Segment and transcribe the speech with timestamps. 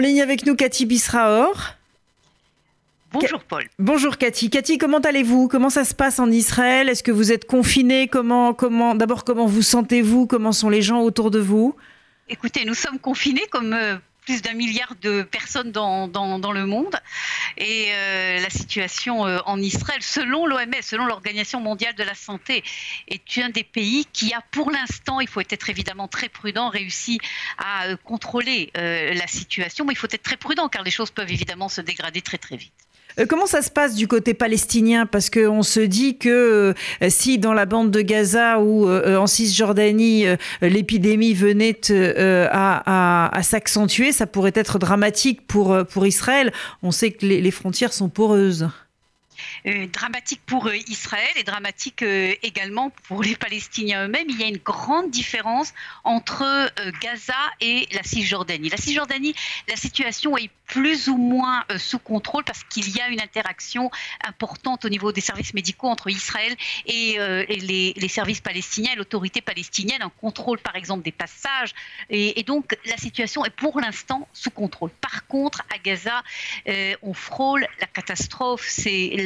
[0.00, 1.74] ligne avec nous, Cathy Bisraor.
[3.12, 3.66] Bonjour Paul.
[3.78, 4.50] Bonjour Cathy.
[4.50, 5.48] Cathy, comment allez-vous?
[5.48, 6.88] Comment ça se passe en Israël?
[6.88, 10.26] Est-ce que vous êtes confiné Comment, comment, d'abord, comment vous sentez-vous?
[10.26, 11.74] Comment sont les gens autour de vous?
[12.28, 16.94] Écoutez, nous sommes confinés comme euh, plus d'un milliard de personnes dans, dans, le monde.
[17.60, 22.64] Et euh, la situation euh, en Israël, selon l'OMS, selon l'Organisation mondiale de la santé,
[23.06, 27.20] est un des pays qui a pour l'instant, il faut être évidemment très prudent, réussi
[27.58, 29.84] à euh, contrôler la situation.
[29.84, 32.56] Mais il faut être très prudent car les choses peuvent évidemment se dégrader très très
[32.56, 32.72] vite.
[33.18, 35.06] Euh, comment ça se passe du côté palestinien?
[35.06, 39.26] Parce qu'on se dit que euh, si dans la bande de Gaza ou euh, en
[39.26, 40.24] Cisjordanie,
[40.62, 41.80] l'épidémie venait
[42.50, 46.52] à, s'accentuer, ça pourrait être dramatique pour, pour Israël.
[46.82, 48.68] On sait que les frontières sont poreuses.
[49.66, 54.26] Euh, dramatique pour euh, Israël et dramatique euh, également pour les Palestiniens eux-mêmes.
[54.30, 58.70] Il y a une grande différence entre Gaza et la Cisjordanie.
[58.70, 59.34] La Cisjordanie,
[59.68, 63.90] la situation est plus ou moins sous contrôle parce qu'il y a une interaction
[64.24, 66.54] importante au niveau des services médicaux entre Israël
[66.86, 67.18] et,
[67.48, 71.72] les, services palestiniens, l'autorité palestinienne, un contrôle par exemple des passages.
[72.08, 74.90] Et, donc la situation est pour l'instant sous contrôle.
[75.00, 76.22] Par contre, à Gaza,
[77.02, 78.66] on frôle la catastrophe.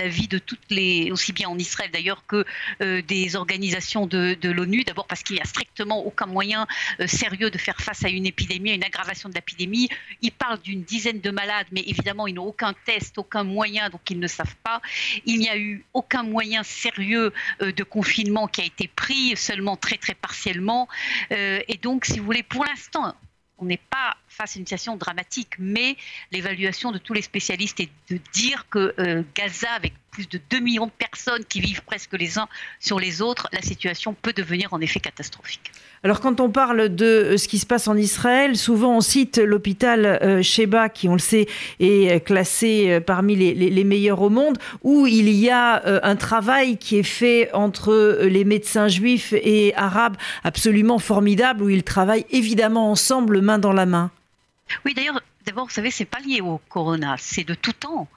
[0.00, 2.44] La vie de toutes les, aussi bien en Israël d'ailleurs que
[2.80, 4.82] euh, des organisations de, l'ONU.
[4.84, 6.66] D'abord parce qu'il n'y a strictement aucun moyen
[7.00, 9.88] euh, sérieux de faire face à une épidémie, à une aggravation de l'épidémie.
[10.22, 14.00] Ils parlent d'une dizaine de malades, mais évidemment, ils n'ont aucun test, aucun moyen, donc
[14.10, 14.80] ils ne savent pas.
[15.26, 19.76] Il n'y a eu aucun moyen sérieux euh, de confinement qui a été pris, seulement
[19.76, 20.88] très très partiellement.
[21.30, 23.14] et donc, si vous voulez, pour l'instant,
[23.58, 25.96] on n'est pas face à une situation dramatique, mais
[26.32, 28.94] l'évaluation de tous les spécialistes est de dire que
[29.34, 33.22] Gaza, avec plus de 2 millions de personnes qui vivent presque les uns sur les
[33.22, 35.72] autres, la situation peut devenir en effet catastrophique.
[36.02, 39.38] Alors quand on parle de euh, ce qui se passe en Israël, souvent on cite
[39.38, 41.46] l'hôpital euh, Sheba, qui on le sait
[41.78, 46.98] est euh, classé parmi les, meilleurs au monde, où il y a un travail qui
[46.98, 53.40] est fait entre les médecins juifs et arabes absolument formidable, où ils travaillent évidemment ensemble,
[53.40, 54.10] main dans la main.
[54.84, 58.08] Oui, d'ailleurs, d'abord, vous savez, c'est pas lié au corona, c'est de tout temps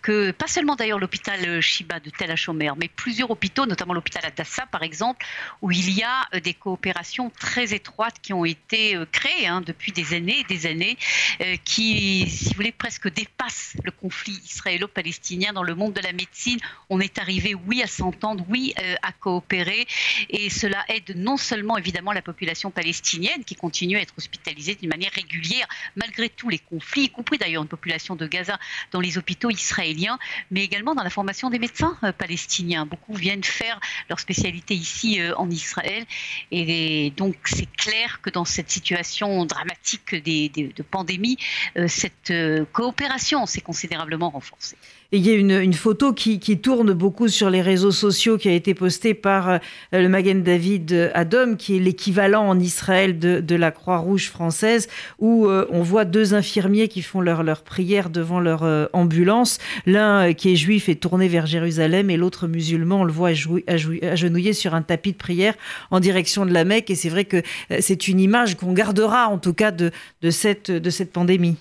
[0.00, 4.64] que, pas seulement d'ailleurs l'hôpital Shiba de Tel HaShomer, mais plusieurs hôpitaux, notamment l'hôpital Adassa
[4.66, 5.26] par exemple,
[5.60, 9.60] où il y a euh, des coopérations très étroites qui ont été euh, créées hein,
[9.60, 10.96] depuis des années et des années,
[11.40, 16.12] euh, qui, si vous voulez, presque dépassent le conflit israélo-palestinien dans le monde de la
[16.12, 16.58] médecine.
[16.88, 19.86] On est arrivé, oui, à s'entendre, oui, à coopérer,
[20.28, 24.90] et cela aide non seulement évidemment la population palestinienne qui continue à être hospitalisée d'une
[24.90, 25.66] manière régulière
[25.96, 28.58] malgré tous les conflits, y compris d'ailleurs une population de Gaza
[28.92, 30.18] dans les hôpitaux israéliens israéliens,
[30.50, 32.84] mais également dans la formation des médecins euh, palestiniens.
[32.86, 36.04] Beaucoup viennent faire leur spécialité ici euh, en Israël.
[36.50, 41.38] Et donc, c'est clair que dans cette situation dramatique de pandémie,
[41.76, 42.32] euh, cette
[42.72, 44.76] coopération s'est considérablement renforcée.
[45.12, 48.74] Il y a une, photo qui, tourne beaucoup sur les réseaux sociaux qui a été
[48.74, 49.60] postée par
[49.92, 55.82] le Magen David Adom, qui est l'équivalent en Israël de, la Croix-Rouge française, où on
[55.82, 59.58] voit deux infirmiers qui font leur, leur prière devant leur ambulance.
[59.86, 63.30] L'un euh, qui est juif est tourné vers Jérusalem et l'autre musulman, on le voit
[63.66, 65.54] agenouillé sur un tapis de prière
[65.90, 66.90] en direction de la Mecque.
[66.90, 67.38] Et c'est vrai que
[67.70, 69.90] euh, c'est une image qu'on gardera en tout cas de,
[70.22, 71.56] de, cette, de cette pandémie.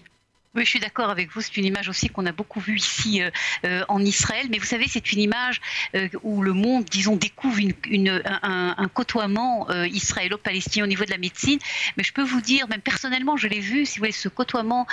[0.53, 1.39] Oui, je suis d'accord avec vous.
[1.39, 3.29] C'est une image aussi qu'on a beaucoup vue ici euh,
[3.63, 4.47] euh, en Israël.
[4.49, 5.61] Mais vous savez, c'est une image
[5.95, 11.17] euh, où le monde, disons, découvre une, un, un, côtoiement israélo-palestinien au niveau de la
[11.17, 11.57] médecine.
[11.95, 14.87] Mais je peux vous dire, même personnellement, je l'ai vu, si vous voulez, ce côtoiement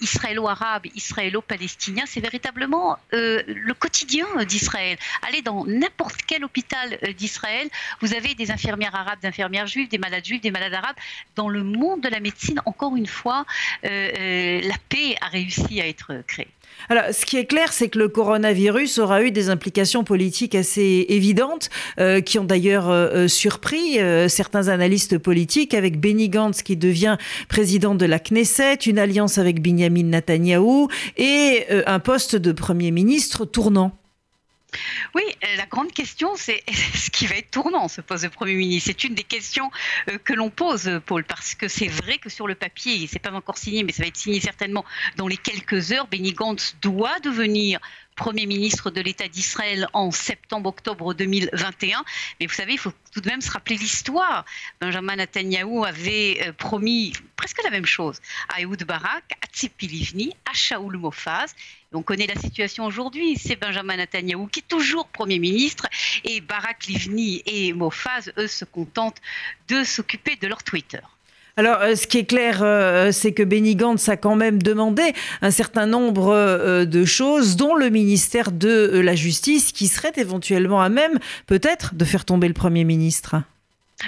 [0.00, 4.96] israélo-arabe, israélo-palestinien, c'est véritablement le quotidien d'Israël.
[5.28, 7.68] Allez dans n'importe quel hôpital d'Israël,
[8.00, 10.96] vous avez des infirmières arabes, des infirmières juives, des malades juifs, des malades arabes.
[11.36, 13.44] Dans le monde de la médecine, encore une fois,
[13.82, 14.78] la
[15.20, 16.48] a réussi à être créé.
[16.88, 21.06] Alors, ce qui est clair, c'est que le coronavirus aura eu des implications politiques assez
[21.08, 26.76] évidentes, euh, qui ont d'ailleurs euh, euh, surpris certains analystes politiques, avec Benny Gantz qui
[26.76, 27.16] devient
[27.48, 33.44] président de la Knesset, une alliance avec Benjamin Netanyahou et un poste de Premier ministre
[33.44, 33.92] tournant.
[35.14, 36.62] Oui, euh, la grande question, c'est
[36.94, 38.90] ce qui va être tournant, ce poste de Premier ministre.
[38.90, 39.70] C'est une des questions
[40.08, 43.32] euh, que l'on pose, Paul, parce que c'est vrai que sur le papier, c'est pas
[43.32, 44.84] encore signé, mais ça va être signé certainement
[45.16, 47.80] dans les quelques heures, Benny Gantz doit devenir
[48.16, 52.04] Premier ministre de l'État d'Israël en septembre-octobre 2021.
[52.38, 54.44] Mais vous savez, il faut tout de même se rappeler l'histoire.
[54.80, 58.20] Benjamin Netanyahu avait euh, promis presque la même chose
[58.54, 61.54] à Ehud Barak, à Tzipi Livni, à Shaoul Mofaz.
[61.92, 63.36] On connaît la situation aujourd'hui.
[63.36, 65.88] C'est Benjamin Netanyahu qui est toujours Premier ministre
[66.22, 69.20] et Barak Livni et Mofaz, eux, se contentent
[69.68, 71.00] de s'occuper de leur Twitter.
[71.56, 75.12] Alors, euh, ce qui est clair, euh, c'est que Benny Gantz a quand même demandé
[75.40, 80.82] un certain nombre euh, de choses, dont le ministère de la Justice, qui serait éventuellement
[80.82, 83.36] à même, peut-être, de faire tomber le Premier ministre.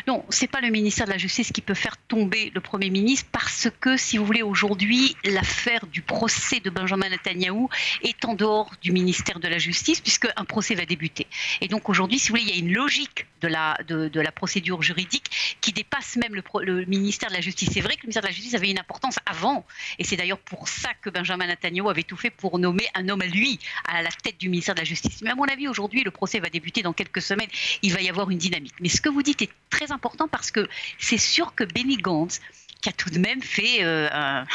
[0.07, 3.29] Non, c'est pas le ministère de la Justice qui peut faire tomber le Premier ministre
[3.33, 7.69] parce que, si vous voulez, aujourd'hui, l'affaire du procès de Benjamin Netanyahou
[8.03, 11.27] est en dehors du ministère de la Justice puisque un procès va débuter.
[11.61, 14.33] Et donc aujourd'hui, si vous voulez, il y a une logique de la, de, la
[14.33, 17.71] procédure juridique qui dépasse même le, ministère de la Justice.
[17.73, 19.65] C'est vrai que le ministère de la Justice avait une importance avant
[19.99, 23.23] et c'est d'ailleurs pour ça que Benjamin Netanyahou avait tout fait pour nommer un homme
[23.23, 25.21] à lui à la tête du ministère de la Justice.
[25.23, 27.49] Mais à mon avis, aujourd'hui, le procès va débuter dans quelques semaines.
[27.83, 28.75] Il va y avoir une dynamique.
[28.81, 30.69] Mais ce que vous dites est très important parce que
[30.99, 32.41] c'est sûr que Benny Gantz,
[32.81, 34.47] qui a tout de même fait euh, un,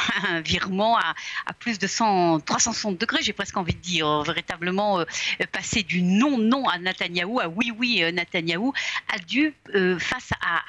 [0.42, 1.14] virement à,
[1.60, 5.06] plus de 100, 360 degrés, j'ai presque envie de dire, euh, véritablement euh,
[5.52, 8.74] passer du non-non à Netanyahou à oui-oui Netanyahou,
[9.14, 9.54] a dû,
[10.00, 10.62] face à,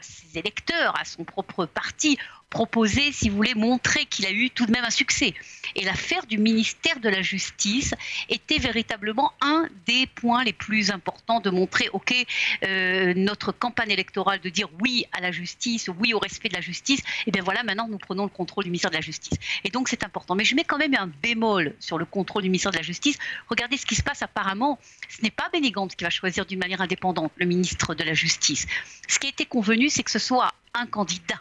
[0.00, 2.18] ses électeurs, à son propre parti,
[2.50, 5.34] proposer, si vous voulez, montrer qu'il a eu tout de même un succès.
[5.74, 7.94] Et l'affaire du ministère de la Justice
[8.28, 12.14] était véritablement un des points les plus importants de montrer, OK,
[12.64, 16.60] euh, notre campagne électorale de dire oui à la justice, oui au respect de la
[16.60, 19.38] justice, et bien voilà, maintenant nous prenons le contrôle du ministère de la Justice.
[19.64, 20.34] Et donc c'est important.
[20.34, 23.18] Mais je mets quand même un bémol sur le contrôle du ministère de la Justice.
[23.48, 24.78] Regardez ce qui se passe apparemment.
[25.08, 28.66] Ce n'est pas Benny qui va choisir d'une manière indépendante le ministre de la Justice.
[29.08, 31.40] Ce qui a été convenu, c'est que ce soit un candidat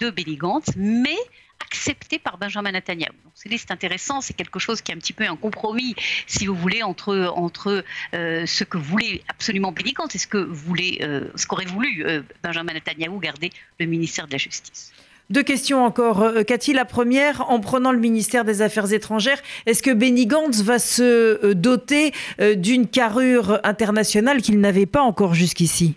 [0.00, 0.38] de Benny
[0.76, 1.16] mais
[1.64, 3.12] accepté par Benjamin Netanyahu.
[3.34, 5.94] C'est intéressant, c'est quelque chose qui est un petit peu un compromis,
[6.26, 10.98] si vous voulez, entre, entre euh, ce que voulait absolument Benny et ce que voulait,
[11.02, 14.92] euh, ce qu'aurait voulu euh, Benjamin Netanyahu garder le ministère de la Justice.
[15.28, 16.28] Deux questions encore.
[16.44, 20.80] Cathy, la première, en prenant le ministère des Affaires étrangères, est-ce que Benny Gantz va
[20.80, 22.12] se doter
[22.56, 25.94] d'une carrure internationale qu'il n'avait pas encore jusqu'ici?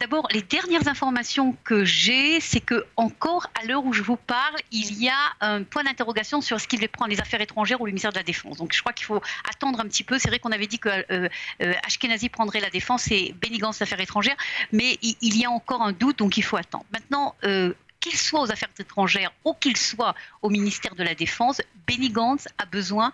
[0.00, 4.56] D'abord, les dernières informations que j'ai, c'est que encore à l'heure où je vous parle,
[4.72, 7.84] il y a un point d'interrogation sur ce qu'il va prendre les affaires étrangères ou
[7.84, 8.56] le ministère de la Défense.
[8.56, 10.18] Donc je crois qu'il faut attendre un petit peu.
[10.18, 11.28] C'est vrai qu'on avait dit que euh,
[11.60, 14.38] euh, Ashkenazi prendrait la défense et Benny affaires étrangères,
[14.72, 16.86] mais il, y a encore un doute, donc il faut attendre.
[16.94, 21.60] Maintenant, euh, qu'il soit aux affaires étrangères ou qu'il soit au ministère de la Défense,
[21.86, 22.10] Benny
[22.56, 23.12] a besoin,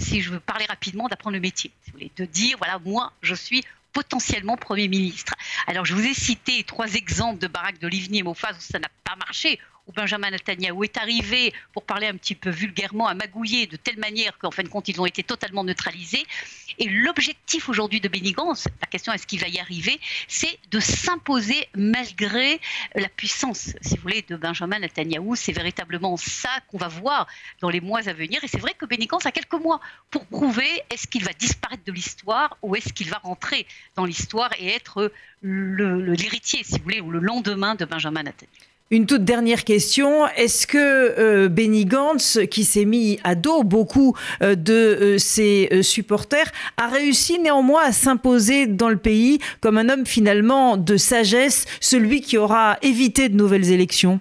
[0.00, 1.70] si je veux parler rapidement, d'apprendre le métier.
[2.16, 3.62] de dire, voilà, moi, je suis
[3.94, 5.32] potentiellement Premier ministre.
[5.66, 8.78] Alors, je vous ai cité trois exemples de baraques de Livni et Mofaz où ça
[8.78, 13.14] n'a pas marché, où Benjamin Netanyahu est arrivé, pour parler un petit peu vulgairement, à
[13.14, 16.24] magouiller de telle manière qu'en fin de compte, ils ont été totalement neutralisés.
[16.78, 21.68] Et l'objectif aujourd'hui de Benny la question est-ce qu'il va y arriver, c'est de s'imposer
[21.74, 22.60] malgré
[22.94, 25.36] la puissance, si vous voulez, de Benjamin Netanyahu.
[25.36, 27.26] C'est véritablement ça qu'on va voir
[27.60, 28.42] dans les mois à venir.
[28.42, 31.92] Et c'est vrai que Benny a quelques mois pour prouver est-ce qu'il va disparaître de
[31.92, 37.10] l'histoire ou est-ce qu'il va rentrer dans l'histoire et être l'héritier, si vous voulez, ou
[37.10, 38.73] le lendemain de Benjamin Netanyahu.
[38.90, 40.26] Une toute dernière question.
[40.36, 45.82] Est-ce que euh, Benny Gantz, qui s'est mis à dos beaucoup euh, de euh, ses
[45.82, 51.64] supporters, a réussi néanmoins à s'imposer dans le pays comme un homme finalement de sagesse,
[51.80, 54.20] celui qui aura évité de nouvelles élections?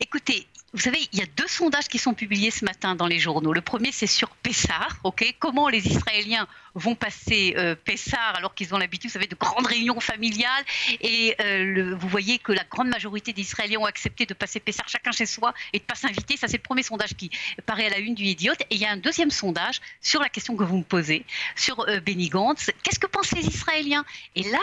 [0.00, 3.18] Écoutez, vous savez, il y a deux sondages qui sont publiés ce matin dans les
[3.18, 3.52] journaux.
[3.52, 5.00] Le premier, c'est sur Pessar.
[5.40, 9.66] Comment les Israéliens vont passer euh, Pessar alors qu'ils ont l'habitude, vous savez, de grandes
[9.66, 10.64] réunions familiales.
[11.00, 14.88] Et euh, vous voyez que la grande majorité des Israéliens ont accepté de passer Pessar
[14.88, 16.36] chacun chez soi et de pas s'inviter.
[16.36, 17.30] Ça, c'est le premier sondage qui
[17.66, 18.60] paraît à la une du Idiote.
[18.70, 21.24] Et il y a un deuxième sondage sur la question que vous me posez,
[21.56, 22.70] sur euh, Benny Gantz.
[22.84, 24.04] Qu'est-ce que pensent les Israéliens?
[24.36, 24.60] Et là,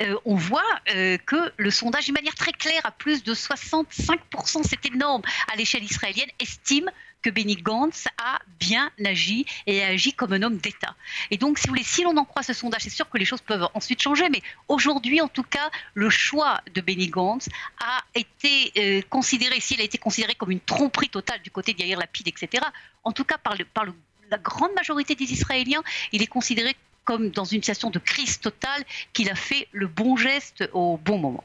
[0.00, 0.62] euh, on voit
[0.94, 5.56] euh, que le sondage, d'une manière très claire, à plus de 65%, c'est énorme à
[5.56, 6.90] l'échelle israélienne, estime
[7.20, 10.94] que Benny Gantz a bien agi et a agi comme un homme d'État.
[11.32, 13.24] Et donc, si vous voulez, si l'on en croit ce sondage, c'est sûr que les
[13.24, 17.48] choses peuvent ensuite changer, mais aujourd'hui, en tout cas, le choix de Benny Gantz
[17.80, 21.98] a été euh, considéré, s'il a été considéré comme une tromperie totale du côté d'Yair
[21.98, 22.64] Lapid, etc.,
[23.02, 23.86] en tout cas par, par
[24.30, 26.76] la grande majorité des Israéliens, il est considéré
[27.08, 28.84] comme dans une situation de crise totale,
[29.14, 31.42] qu'il a fait le bon geste au bon moment.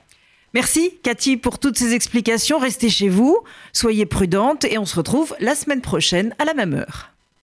[0.53, 2.60] Merci Cathy pour toutes ces explications.
[2.60, 3.38] Restez chez vous,
[3.72, 7.12] soyez prudente et on se retrouve la semaine prochaine à la même heure.